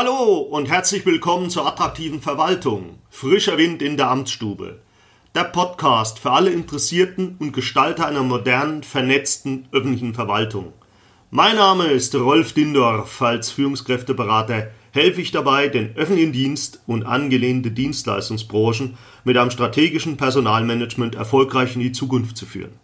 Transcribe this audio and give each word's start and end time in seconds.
Hallo 0.00 0.36
und 0.38 0.70
herzlich 0.70 1.04
willkommen 1.06 1.50
zur 1.50 1.66
attraktiven 1.66 2.20
Verwaltung. 2.20 3.00
Frischer 3.10 3.58
Wind 3.58 3.82
in 3.82 3.96
der 3.96 4.08
Amtsstube. 4.08 4.78
Der 5.34 5.42
Podcast 5.42 6.20
für 6.20 6.30
alle 6.30 6.50
Interessierten 6.50 7.34
und 7.40 7.50
Gestalter 7.50 8.06
einer 8.06 8.22
modernen, 8.22 8.84
vernetzten 8.84 9.66
öffentlichen 9.72 10.14
Verwaltung. 10.14 10.72
Mein 11.32 11.56
Name 11.56 11.86
ist 11.86 12.14
Rolf 12.14 12.52
Dindorf. 12.52 13.20
Als 13.20 13.50
Führungskräfteberater 13.50 14.68
helfe 14.92 15.20
ich 15.20 15.32
dabei, 15.32 15.66
den 15.66 15.96
öffentlichen 15.96 16.30
Dienst 16.30 16.80
und 16.86 17.04
angelehnte 17.04 17.72
Dienstleistungsbranchen 17.72 18.96
mit 19.24 19.36
einem 19.36 19.50
strategischen 19.50 20.16
Personalmanagement 20.16 21.16
erfolgreich 21.16 21.74
in 21.74 21.80
die 21.80 21.90
Zukunft 21.90 22.36
zu 22.36 22.46
führen. 22.46 22.78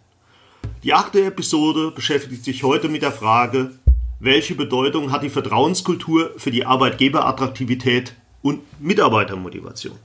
Die 0.83 0.93
achte 0.93 1.23
Episode 1.23 1.91
beschäftigt 1.91 2.43
sich 2.43 2.63
heute 2.63 2.89
mit 2.89 3.03
der 3.03 3.13
Frage, 3.13 3.71
welche 4.19 4.55
Bedeutung 4.55 5.11
hat 5.11 5.23
die 5.23 5.29
Vertrauenskultur 5.29 6.31
für 6.37 6.51
die 6.51 6.65
Arbeitgeberattraktivität 6.65 8.15
und 8.41 8.61
Mitarbeitermotivation? 8.81 9.97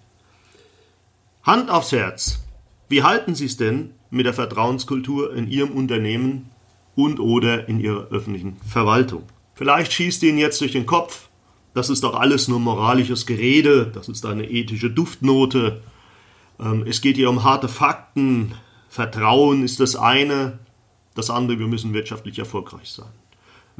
Hand 1.42 1.70
aufs 1.70 1.92
Herz. 1.92 2.41
Wie 2.88 3.02
halten 3.02 3.34
Sie 3.34 3.46
es 3.46 3.56
denn 3.56 3.95
mit 4.10 4.27
der 4.27 4.34
Vertrauenskultur 4.34 5.34
in 5.34 5.48
Ihrem 5.48 5.70
Unternehmen 5.70 6.50
und 6.96 7.20
oder 7.20 7.69
in 7.69 7.78
Ihrer 7.78 8.09
öffentlichen 8.09 8.56
Verwaltung? 8.69 9.23
Vielleicht 9.55 9.92
schießt 9.92 10.22
Ihnen 10.24 10.38
jetzt 10.38 10.61
durch 10.61 10.72
den 10.72 10.86
Kopf, 10.86 11.28
das 11.72 11.88
ist 11.88 12.02
doch 12.02 12.14
alles 12.14 12.48
nur 12.48 12.58
moralisches 12.58 13.27
Gerede, 13.27 13.86
das 13.86 14.08
ist 14.08 14.27
eine 14.27 14.50
ethische 14.50 14.91
Duftnote, 14.91 15.83
ähm, 16.58 16.84
es 16.86 17.00
geht 17.00 17.17
hier 17.17 17.30
um 17.30 17.45
harte 17.45 17.69
Fakten, 17.69 18.55
Vertrauen 18.89 19.62
ist 19.62 19.78
das 19.78 19.95
eine, 19.95 20.58
das 21.14 21.30
andere, 21.30 21.61
wir 21.61 21.69
müssen 21.69 21.95
wirtschaftlich 21.95 22.39
erfolgreich 22.39 22.91
sein. 22.91 23.12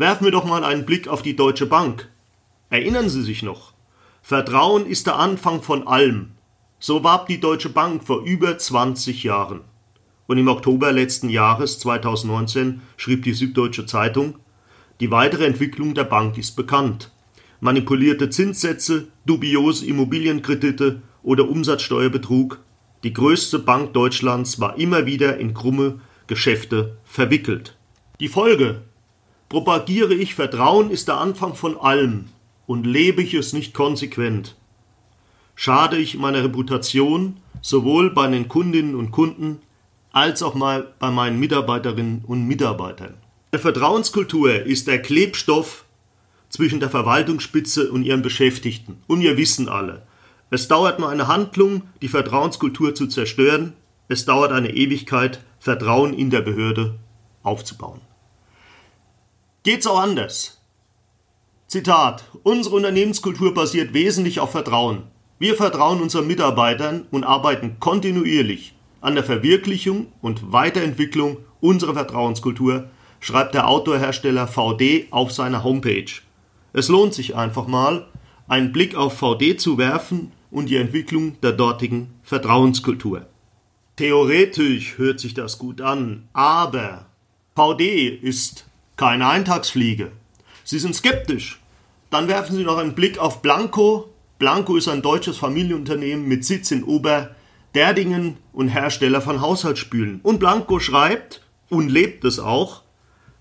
Werfen 0.01 0.25
wir 0.25 0.31
doch 0.33 0.47
mal 0.47 0.65
einen 0.65 0.87
Blick 0.87 1.09
auf 1.09 1.21
die 1.21 1.37
Deutsche 1.37 1.67
Bank. 1.67 2.09
Erinnern 2.71 3.11
Sie 3.11 3.21
sich 3.21 3.43
noch? 3.43 3.75
Vertrauen 4.23 4.87
ist 4.87 5.07
der 5.07 5.17
Anfang 5.17 5.61
von 5.61 5.87
allem. 5.87 6.31
So 6.79 7.05
warb 7.05 7.27
die 7.27 7.39
Deutsche 7.39 7.69
Bank 7.69 8.03
vor 8.03 8.23
über 8.25 8.57
20 8.57 9.25
Jahren. 9.25 9.61
Und 10.27 10.39
im 10.39 10.49
Oktober 10.49 10.91
letzten 10.91 11.29
Jahres 11.29 11.79
2019 11.81 12.81
schrieb 12.97 13.25
die 13.25 13.35
Süddeutsche 13.35 13.85
Zeitung, 13.85 14.37
die 15.01 15.11
weitere 15.11 15.45
Entwicklung 15.45 15.93
der 15.93 16.05
Bank 16.05 16.39
ist 16.39 16.53
bekannt. 16.57 17.13
Manipulierte 17.61 18.31
Zinssätze, 18.31 19.09
dubiose 19.27 19.85
Immobilienkredite 19.85 21.03
oder 21.23 21.47
Umsatzsteuerbetrug. 21.47 22.59
Die 23.05 23.13
größte 23.13 23.59
Bank 23.59 23.93
Deutschlands 23.93 24.61
war 24.61 24.79
immer 24.79 25.05
wieder 25.05 25.37
in 25.37 25.53
krumme 25.53 26.01
Geschäfte 26.27 26.97
verwickelt. 27.05 27.77
Die 28.19 28.29
Folge 28.29 28.81
Propagiere 29.51 30.15
ich 30.15 30.37
Vertrauen 30.37 30.93
ist 30.93 31.09
der 31.09 31.17
Anfang 31.17 31.57
von 31.57 31.77
allem 31.77 32.27
und 32.69 32.87
lebe 32.87 33.21
ich 33.21 33.35
es 33.35 33.53
nicht 33.53 33.75
konsequent. 33.75 34.55
Schade 35.57 35.97
ich 35.97 36.17
meiner 36.17 36.45
Reputation 36.45 37.37
sowohl 37.61 38.11
bei 38.11 38.29
den 38.29 38.47
Kundinnen 38.47 38.95
und 38.95 39.11
Kunden 39.11 39.59
als 40.13 40.45
auch 40.45 40.55
mal 40.55 40.95
bei 41.01 41.11
meinen 41.11 41.41
Mitarbeiterinnen 41.41 42.25
und 42.29 42.47
Mitarbeitern. 42.47 43.15
Eine 43.51 43.61
Vertrauenskultur 43.61 44.53
ist 44.53 44.87
der 44.87 45.03
Klebstoff 45.03 45.85
zwischen 46.49 46.79
der 46.79 46.89
Verwaltungsspitze 46.89 47.91
und 47.91 48.05
ihren 48.05 48.23
Beschäftigten. 48.23 49.03
Und 49.09 49.21
wir 49.21 49.37
wissen 49.37 49.69
alle, 49.69 50.07
es 50.51 50.69
dauert 50.69 51.01
nur 51.01 51.09
eine 51.09 51.27
Handlung, 51.27 51.83
die 52.03 52.09
Vertrauenskultur 52.09 52.95
zu 52.95 53.09
zerstören, 53.09 53.73
es 54.07 54.25
dauert 54.25 54.53
eine 54.53 54.71
Ewigkeit, 54.71 55.41
Vertrauen 55.59 56.15
in 56.15 56.31
der 56.31 56.41
Behörde 56.41 56.95
aufzubauen. 57.43 58.01
Geht's 59.71 59.87
auch 59.87 60.01
anders? 60.01 60.61
Zitat. 61.69 62.25
Unsere 62.43 62.75
Unternehmenskultur 62.75 63.55
basiert 63.55 63.95
wesentlich 63.95 64.41
auf 64.41 64.51
Vertrauen. 64.51 65.05
Wir 65.39 65.55
vertrauen 65.55 66.03
unseren 66.03 66.27
Mitarbeitern 66.27 67.07
und 67.13 67.23
arbeiten 67.23 67.77
kontinuierlich 67.79 68.75
an 69.01 69.15
der 69.15 69.23
Verwirklichung 69.23 70.09
und 70.23 70.51
Weiterentwicklung 70.51 71.37
unserer 71.61 71.95
Vertrauenskultur, 71.95 72.89
schreibt 73.21 73.55
der 73.55 73.69
Outdoor-Hersteller 73.69 74.49
VD 74.49 75.07
auf 75.13 75.31
seiner 75.31 75.63
Homepage. 75.63 76.11
Es 76.73 76.89
lohnt 76.89 77.15
sich 77.15 77.37
einfach 77.37 77.69
mal, 77.69 78.09
einen 78.49 78.73
Blick 78.73 78.97
auf 78.97 79.19
VD 79.19 79.57
zu 79.57 79.79
werfen 79.79 80.33
und 80.51 80.69
die 80.69 80.79
Entwicklung 80.79 81.41
der 81.43 81.53
dortigen 81.53 82.09
Vertrauenskultur. 82.25 83.27
Theoretisch 83.95 84.99
hört 84.99 85.21
sich 85.21 85.35
das 85.35 85.59
gut 85.59 85.81
an, 85.81 86.29
aber 86.33 87.07
VD 87.55 88.09
ist 88.09 88.65
keine 89.01 89.29
Eintagsfliege. 89.29 90.13
Sie 90.63 90.79
sind 90.79 90.95
skeptisch. 90.95 91.59
Dann 92.11 92.29
werfen 92.29 92.55
Sie 92.55 92.65
noch 92.65 92.77
einen 92.77 92.95
Blick 92.95 93.19
auf 93.19 93.41
Blanco. 93.41 94.11
Blanco 94.39 94.77
ist 94.77 94.89
ein 94.89 95.01
deutsches 95.01 95.39
Familienunternehmen 95.39 96.29
mit 96.29 96.45
Sitz 96.45 96.71
in 96.71 96.85
Oberderdingen 96.85 98.37
und 98.53 98.69
Hersteller 98.69 99.23
von 99.23 99.41
Haushaltsspülen. 99.41 100.21
Und 100.23 100.39
Blanco 100.39 100.81
schreibt 100.81 101.41
und 101.71 101.89
lebt 101.89 102.27
es 102.27 102.39
auch 102.39 102.83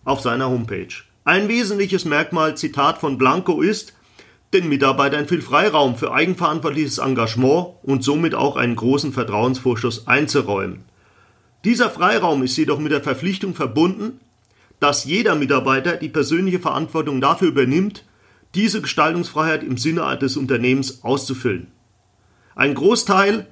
auf 0.06 0.22
seiner 0.22 0.50
Homepage. 0.50 0.96
Ein 1.26 1.50
wesentliches 1.50 2.06
Merkmal, 2.06 2.56
Zitat 2.56 2.98
von 2.98 3.18
Blanco 3.18 3.62
ist, 3.62 3.94
den 4.54 4.70
Mitarbeitern 4.70 5.28
viel 5.28 5.42
Freiraum 5.42 5.98
für 5.98 6.14
eigenverantwortliches 6.14 7.00
Engagement 7.00 7.74
und 7.84 8.02
somit 8.02 8.34
auch 8.34 8.56
einen 8.56 8.78
großen 8.78 9.12
Vertrauensvorschuss 9.12 10.08
einzuräumen. 10.08 10.86
Dieser 11.66 11.90
Freiraum 11.90 12.44
ist 12.44 12.56
jedoch 12.56 12.80
mit 12.80 12.94
der 12.94 13.04
Verpflichtung 13.04 13.56
verbunden, 13.56 14.22
dass 14.80 15.06
jeder 15.06 15.36
Mitarbeiter 15.36 15.98
die 15.98 16.10
persönliche 16.10 16.60
Verantwortung 16.60 17.22
dafür 17.22 17.50
übernimmt, 17.50 18.06
diese 18.56 18.82
Gestaltungsfreiheit 18.82 19.64
im 19.64 19.78
Sinne 19.78 20.18
des 20.18 20.38
Unternehmens 20.38 21.04
auszufüllen. 21.04 21.68
Ein 22.56 22.76
Großteil 22.76 23.48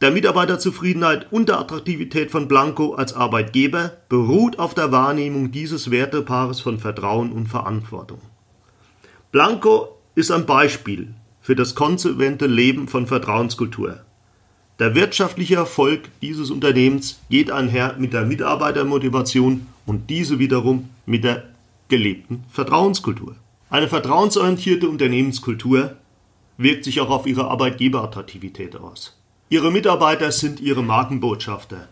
der 0.00 0.10
Mitarbeiterzufriedenheit 0.10 1.30
und 1.30 1.48
der 1.48 1.60
Attraktivität 1.60 2.32
von 2.32 2.48
Blanco 2.48 2.94
als 2.94 3.14
Arbeitgeber 3.14 3.92
beruht 4.08 4.58
auf 4.58 4.74
der 4.74 4.90
Wahrnehmung 4.90 5.52
dieses 5.52 5.92
Wertepaares 5.92 6.60
von 6.60 6.78
Vertrauen 6.78 7.30
und 7.30 7.46
Verantwortung. 7.46 8.20
Blanco 9.30 9.96
ist 10.16 10.32
ein 10.32 10.44
Beispiel 10.44 11.14
für 11.40 11.54
das 11.54 11.74
konsequente 11.74 12.46
Leben 12.46 12.88
von 12.88 13.06
Vertrauenskultur. 13.06 14.00
Der 14.78 14.94
wirtschaftliche 14.96 15.54
Erfolg 15.54 16.08
dieses 16.20 16.50
Unternehmens 16.50 17.20
geht 17.30 17.52
einher 17.52 17.94
mit 17.98 18.12
der 18.12 18.26
Mitarbeitermotivation 18.26 19.68
und 19.86 20.10
diese 20.10 20.38
wiederum 20.38 20.90
mit 21.06 21.24
der 21.24 21.44
gelebten 21.88 22.44
Vertrauenskultur. 22.50 23.36
Eine 23.70 23.88
vertrauensorientierte 23.88 24.88
Unternehmenskultur 24.88 25.96
wirkt 26.58 26.84
sich 26.84 27.00
auch 27.00 27.10
auf 27.10 27.26
ihre 27.26 27.48
Arbeitgeberattraktivität 27.48 28.76
aus. 28.76 29.18
Ihre 29.48 29.70
Mitarbeiter 29.70 30.32
sind 30.32 30.60
ihre 30.60 30.82
Markenbotschafter. 30.82 31.88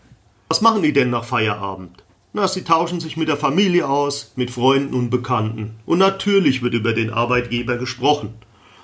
Was 0.47 0.61
machen 0.61 0.83
die 0.83 0.93
denn 0.93 1.09
nach 1.09 1.23
Feierabend? 1.23 2.03
Na, 2.33 2.47
sie 2.47 2.63
tauschen 2.63 2.99
sich 2.99 3.17
mit 3.17 3.27
der 3.27 3.37
Familie 3.37 3.89
aus, 3.89 4.31
mit 4.35 4.51
Freunden 4.51 4.93
und 4.93 5.09
Bekannten. 5.09 5.75
Und 5.85 5.99
natürlich 5.99 6.61
wird 6.61 6.73
über 6.73 6.93
den 6.93 7.11
Arbeitgeber 7.11 7.77
gesprochen 7.77 8.33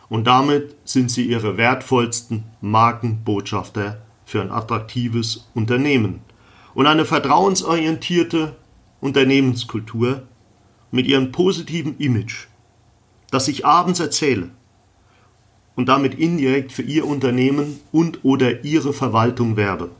und 0.09 0.27
damit 0.27 0.75
sind 0.85 1.11
sie 1.11 1.25
ihre 1.25 1.57
wertvollsten 1.57 2.43
Markenbotschafter 2.61 4.01
für 4.25 4.41
ein 4.41 4.51
attraktives 4.51 5.47
Unternehmen. 5.53 6.21
Und 6.73 6.87
eine 6.87 7.05
vertrauensorientierte 7.05 8.55
Unternehmenskultur 9.01 10.23
mit 10.91 11.07
ihrem 11.07 11.31
positiven 11.31 11.97
Image, 11.97 12.47
das 13.31 13.47
ich 13.47 13.65
abends 13.65 13.99
erzähle 13.99 14.49
und 15.75 15.87
damit 15.87 16.15
indirekt 16.15 16.71
für 16.71 16.81
ihr 16.81 17.05
Unternehmen 17.05 17.79
und 17.91 18.23
oder 18.23 18.63
ihre 18.63 18.93
Verwaltung 18.93 19.55
werbe, 19.55 19.91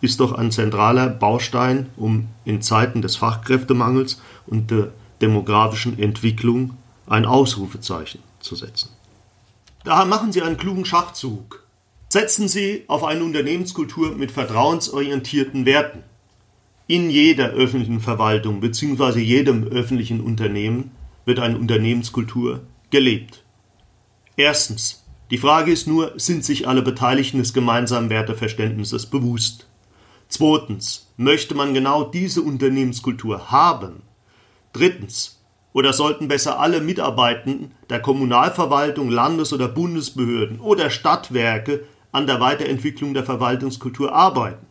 ist 0.00 0.20
doch 0.20 0.32
ein 0.32 0.50
zentraler 0.50 1.08
Baustein, 1.08 1.90
um 1.96 2.28
in 2.44 2.62
Zeiten 2.62 3.02
des 3.02 3.16
Fachkräftemangels 3.16 4.20
und 4.46 4.70
der 4.70 4.92
demografischen 5.20 5.98
Entwicklung 5.98 6.76
ein 7.06 7.24
Ausrufezeichen 7.24 8.22
zu 8.40 8.54
setzen. 8.54 8.90
Daher 9.84 10.04
machen 10.04 10.32
Sie 10.32 10.42
einen 10.42 10.56
klugen 10.56 10.84
Schachzug. 10.84 11.64
Setzen 12.08 12.48
Sie 12.48 12.84
auf 12.88 13.04
eine 13.04 13.24
Unternehmenskultur 13.24 14.14
mit 14.14 14.30
vertrauensorientierten 14.30 15.64
Werten. 15.64 16.02
In 16.88 17.10
jeder 17.10 17.48
öffentlichen 17.48 17.98
Verwaltung 17.98 18.60
bzw. 18.60 19.18
jedem 19.18 19.64
öffentlichen 19.64 20.20
Unternehmen 20.20 20.92
wird 21.24 21.40
eine 21.40 21.58
Unternehmenskultur 21.58 22.60
gelebt. 22.90 23.42
Erstens. 24.36 25.02
Die 25.32 25.38
Frage 25.38 25.72
ist 25.72 25.88
nur, 25.88 26.12
sind 26.14 26.44
sich 26.44 26.68
alle 26.68 26.82
Beteiligten 26.82 27.38
des 27.38 27.52
gemeinsamen 27.52 28.08
Werteverständnisses 28.08 29.06
bewusst? 29.06 29.66
Zweitens. 30.28 31.12
Möchte 31.16 31.56
man 31.56 31.74
genau 31.74 32.04
diese 32.04 32.42
Unternehmenskultur 32.42 33.50
haben? 33.50 34.02
Drittens. 34.72 35.42
Oder 35.72 35.92
sollten 35.92 36.28
besser 36.28 36.60
alle 36.60 36.80
Mitarbeitenden 36.80 37.72
der 37.90 38.00
Kommunalverwaltung, 38.00 39.10
Landes- 39.10 39.52
oder 39.52 39.66
Bundesbehörden 39.66 40.60
oder 40.60 40.90
Stadtwerke 40.90 41.84
an 42.12 42.28
der 42.28 42.38
Weiterentwicklung 42.38 43.12
der 43.12 43.24
Verwaltungskultur 43.24 44.14
arbeiten? 44.14 44.66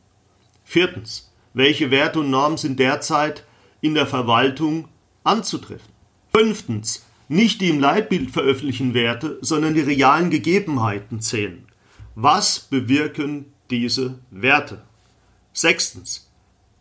Viertens. 0.63 1.34
Welche 1.55 1.89
Werte 1.89 2.19
und 2.19 2.29
Normen 2.29 2.57
sind 2.57 2.79
derzeit 2.79 3.45
in 3.79 3.93
der 3.93 4.05
Verwaltung 4.05 4.89
anzutreffen? 5.23 5.89
Fünftens. 6.33 7.05
Nicht 7.29 7.61
die 7.61 7.69
im 7.69 7.79
Leitbild 7.79 8.29
veröffentlichten 8.29 8.93
Werte, 8.93 9.37
sondern 9.39 9.73
die 9.73 9.79
realen 9.79 10.29
Gegebenheiten 10.29 11.21
zählen. 11.21 11.65
Was 12.13 12.59
bewirken 12.59 13.45
diese 13.69 14.19
Werte? 14.31 14.83
Sechstens. 15.53 16.29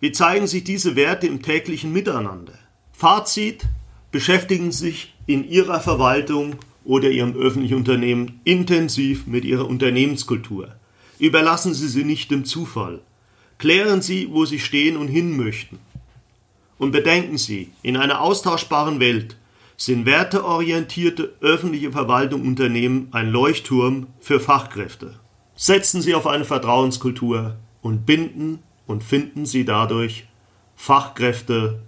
Wie 0.00 0.11
zeigen 0.11 0.49
sich 0.49 0.65
diese 0.65 0.97
Werte 0.97 1.29
im 1.29 1.41
täglichen 1.41 1.93
Miteinander? 1.93 2.59
Fazit. 2.93 3.67
Beschäftigen 4.11 4.73
Sie 4.73 4.87
sich 4.87 5.15
in 5.26 5.49
Ihrer 5.49 5.79
Verwaltung 5.81 6.56
oder 6.85 7.11
Ihrem 7.11 7.37
öffentlichen 7.37 7.76
Unternehmen 7.76 8.41
intensiv 8.43 9.29
mit 9.29 9.44
Ihrer 9.44 9.69
Unternehmenskultur. 9.69 10.75
Überlassen 11.21 11.75
Sie 11.75 11.88
sie 11.88 12.05
nicht 12.05 12.32
dem 12.32 12.44
Zufall. 12.44 13.03
Klären 13.58 14.02
Sie, 14.02 14.28
wo 14.30 14.44
Sie 14.44 14.58
stehen 14.58 14.96
und 14.96 15.08
hin 15.08 15.36
möchten. 15.36 15.78
Und 16.78 16.90
bedenken 16.90 17.38
Sie, 17.38 17.70
in 17.82 17.96
einer 17.96 18.20
austauschbaren 18.20 19.00
Welt 19.00 19.36
sind 19.76 20.06
werteorientierte 20.06 21.34
öffentliche 21.40 21.92
Verwaltung 21.92 22.42
Unternehmen 22.42 23.08
ein 23.12 23.30
Leuchtturm 23.30 24.08
für 24.20 24.40
Fachkräfte. 24.40 25.18
Setzen 25.56 26.02
Sie 26.02 26.14
auf 26.14 26.26
eine 26.26 26.44
Vertrauenskultur 26.44 27.56
und 27.82 28.06
binden 28.06 28.60
und 28.86 29.02
finden 29.02 29.46
Sie 29.46 29.64
dadurch 29.64 30.26
Fachkräfte 30.76 31.80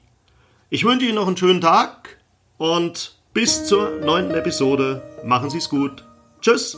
Ich 0.71 0.85
wünsche 0.85 1.07
Ihnen 1.07 1.15
noch 1.15 1.29
einen 1.29 1.37
schönen 1.37 1.61
Tag 1.61 2.19
und 2.57 3.17
bis 3.33 3.67
zur 3.67 4.01
neunten 4.01 4.35
Episode. 4.35 5.05
Machen 5.25 5.49
Sie 5.49 5.59
es 5.59 5.69
gut. 5.69 6.05
Tschüss. 6.41 6.77